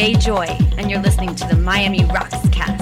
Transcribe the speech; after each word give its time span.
Gay 0.00 0.14
Joy, 0.14 0.46
and 0.78 0.90
you're 0.90 1.02
listening 1.02 1.34
to 1.34 1.46
the 1.46 1.56
Miami 1.56 1.98
Roxxcast. 2.04 2.79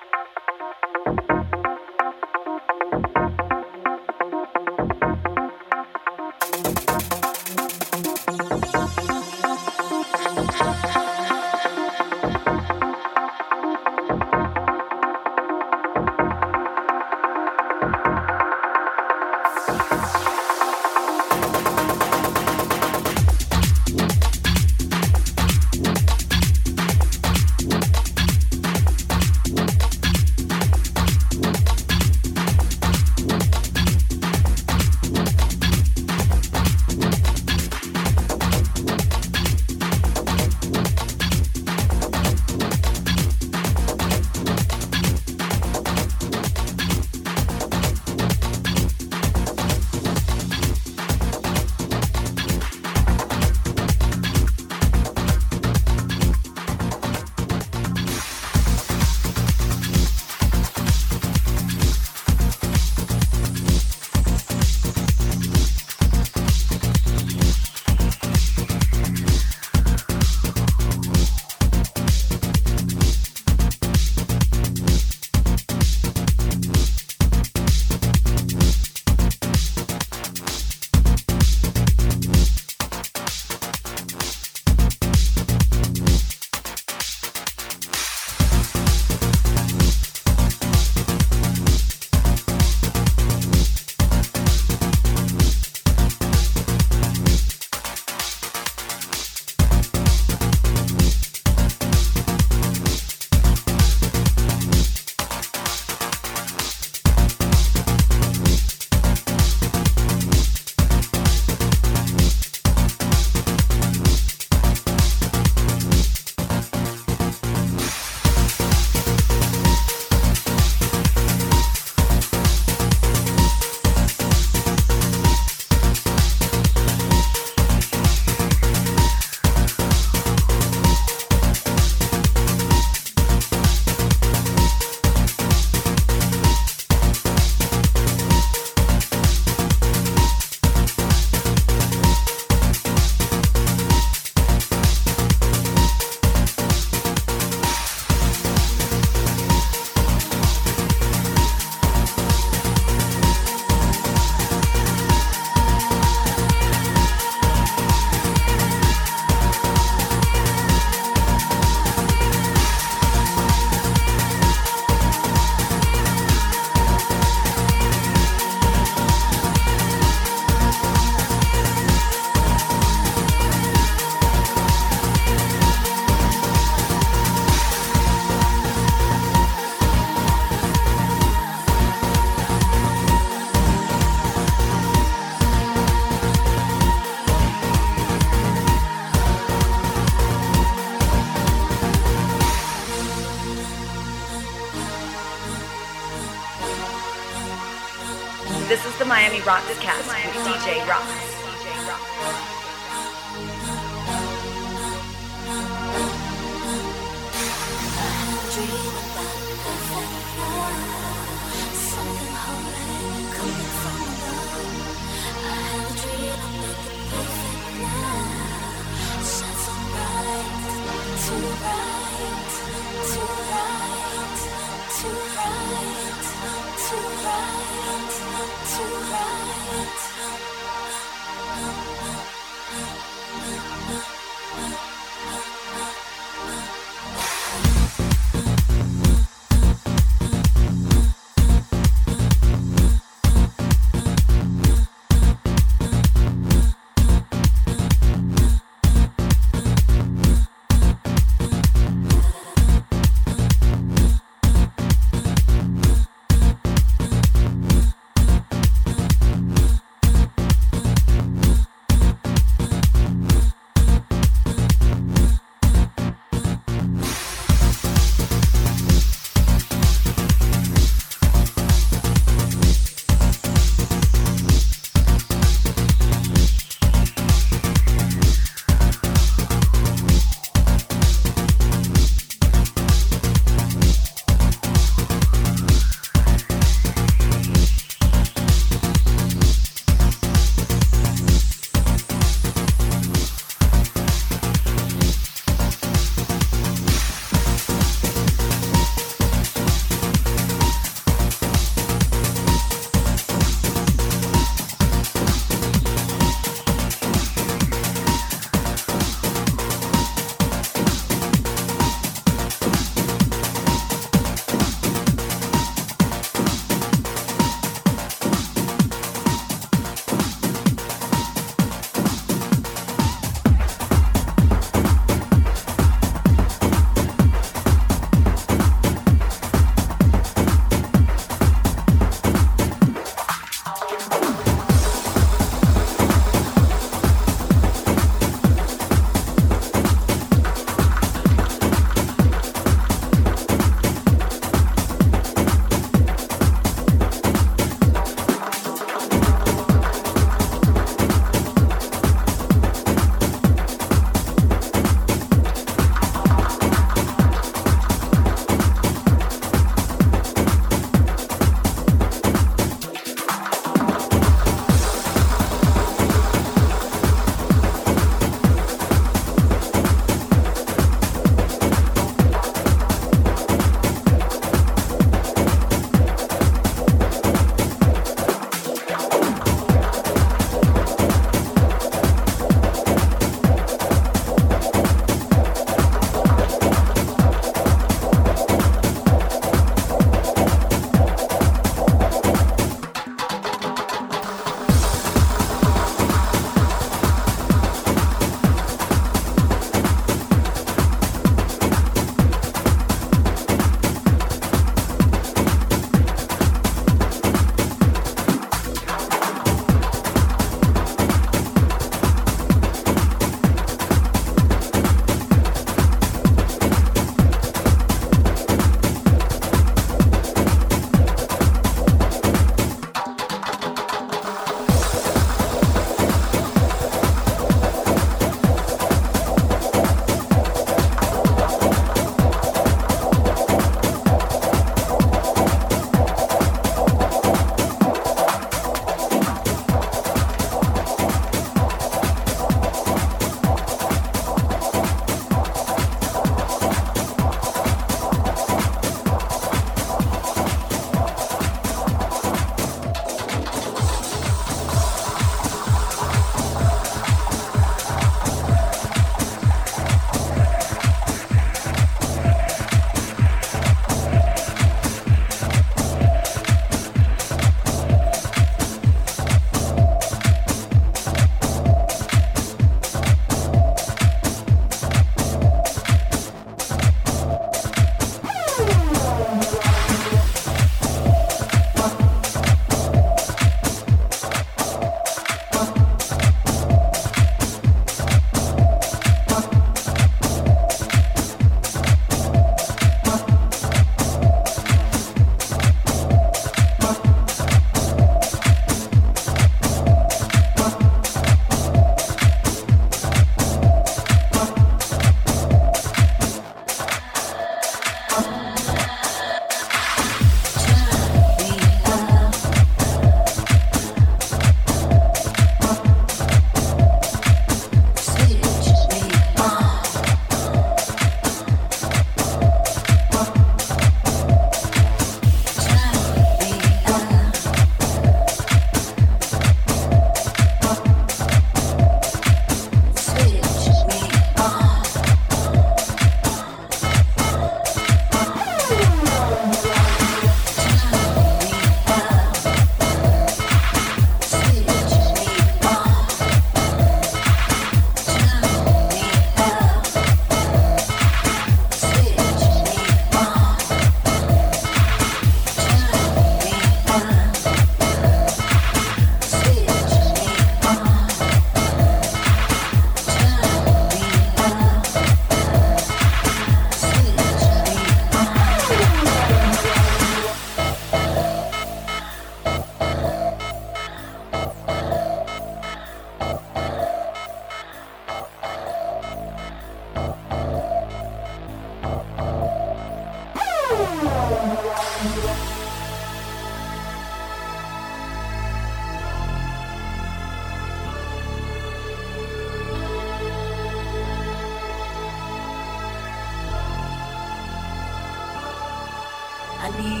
Hi, 599.72 600.00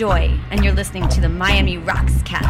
Joy, 0.00 0.34
and 0.50 0.64
you're 0.64 0.72
listening 0.72 1.06
to 1.10 1.20
the 1.20 1.28
Miami 1.28 1.76
Roxxcast. 1.76 2.49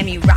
Miami 0.00 0.29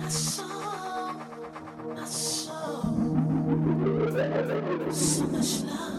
so 0.00 0.42
satisfied. 4.90 5.92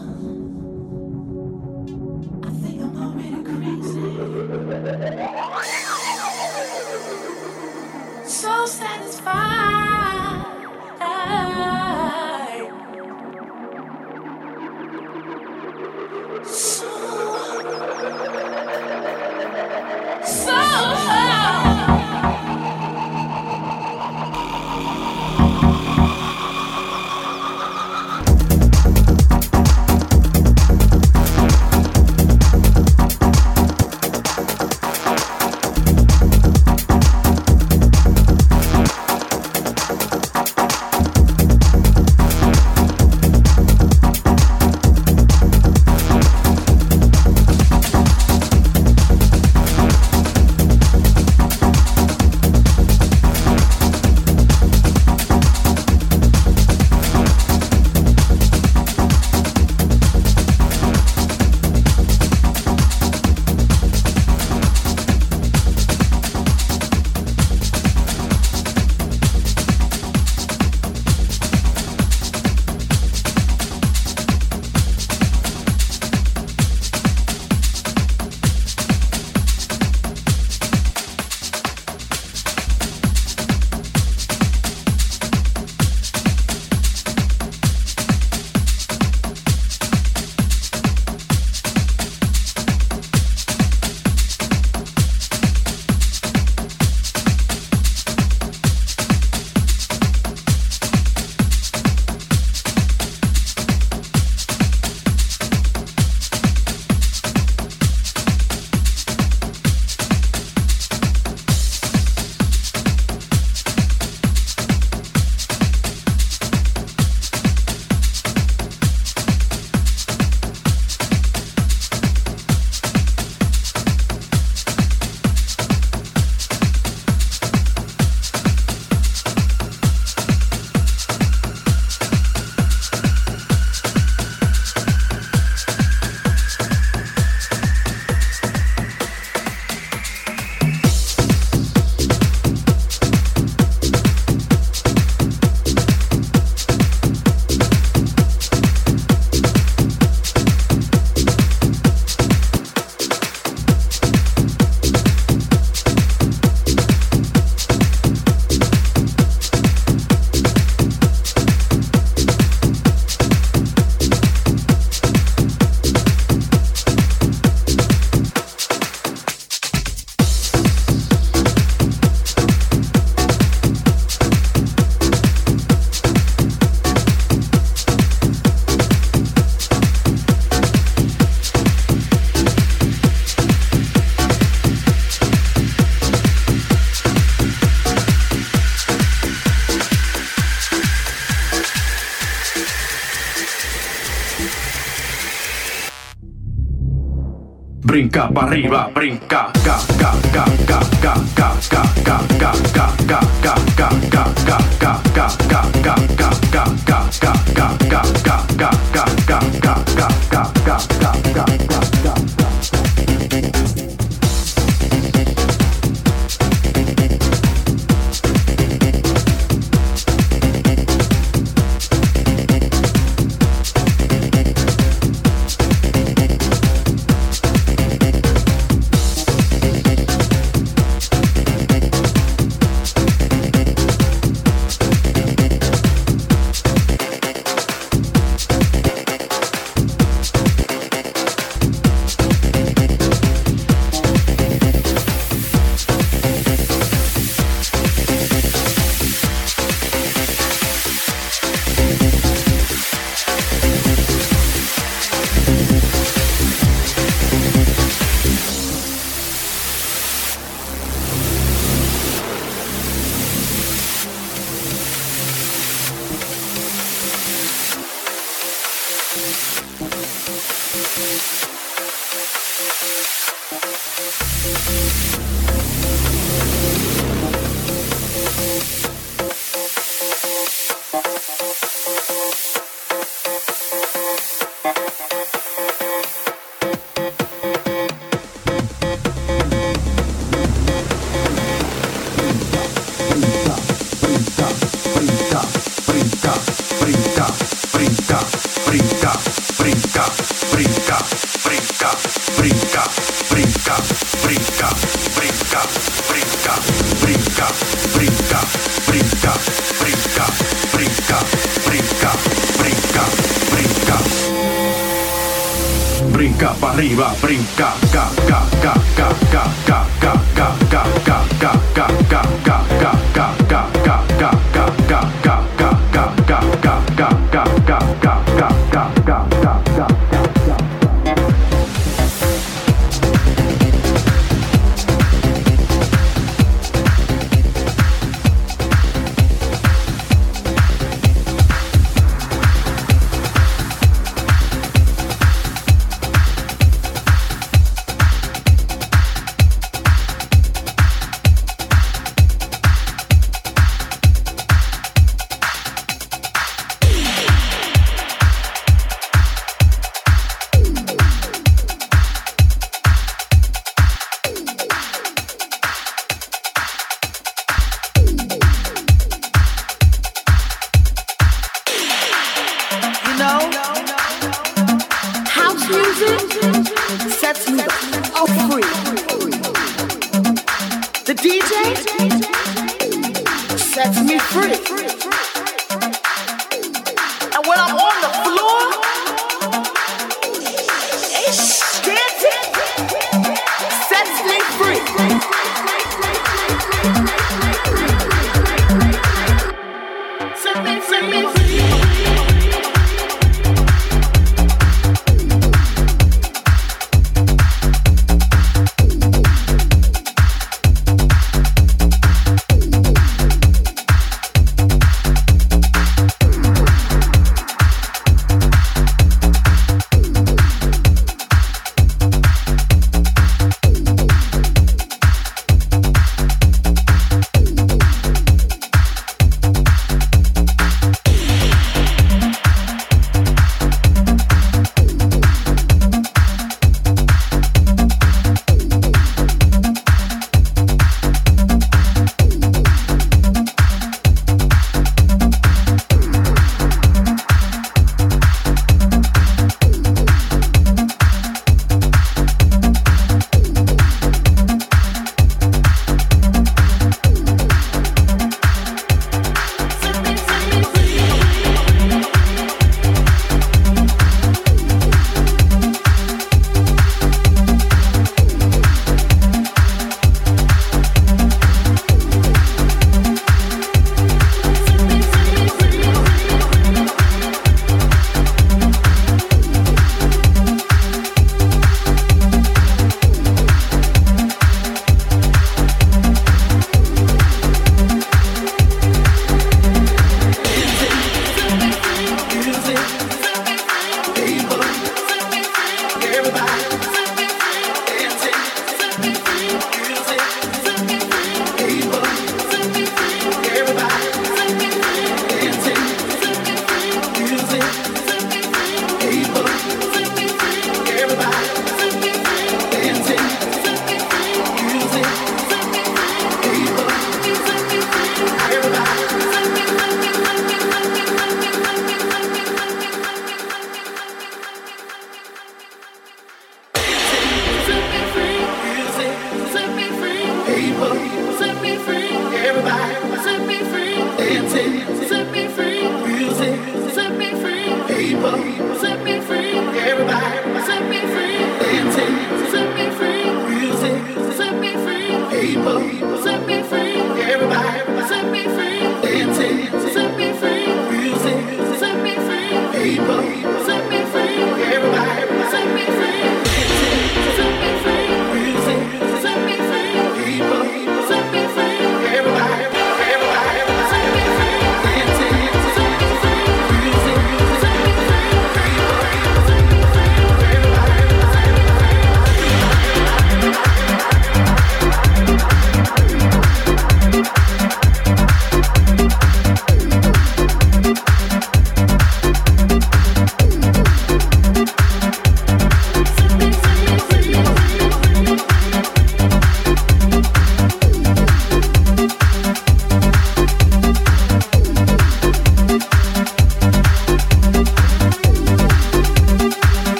brinca 197.94 198.28
para 198.28 198.48
arriba, 198.48 198.90
brinca, 198.92 199.52
ca, 199.64 199.78
ca, 200.00 200.12
ca, 200.32 200.44
ca, 200.66 200.80
ca, 201.00 201.14
ca, 201.38 201.54
ca, 201.70 201.84
ca, 202.04 202.18
ca, 202.40 202.52
ca, 202.74 202.90
ca, 203.06 203.20
ca, 203.40 203.54
ca, 203.76 203.94
ca, 204.10 204.58
ca, 204.80 204.98
ca, 205.14 205.28
ca, 205.48 205.63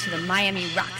to 0.00 0.08
the 0.08 0.18
Miami 0.18 0.66
Cast. 0.70 0.99